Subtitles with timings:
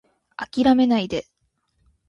[0.35, 1.27] 諦めないで